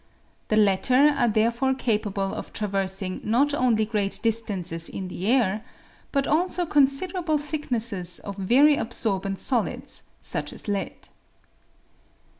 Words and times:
The 0.47 0.55
latter 0.55 1.13
are 1.15 1.27
therefore 1.27 1.75
capable 1.75 2.33
of 2.33 2.51
traversing 2.53 3.21
not 3.23 3.53
only 3.53 3.85
great 3.85 4.17
distances 4.23 4.89
in 4.89 5.09
the 5.09 5.27
air, 5.27 5.63
but 6.11 6.25
also 6.25 6.65
con 6.65 6.87
siderable 6.87 7.39
thicknesses 7.39 8.17
of 8.17 8.35
very 8.35 8.75
absorbent 8.77 9.37
solids, 9.37 10.05
such 10.19 10.53
as 10.53 10.67
lead. 10.67 11.09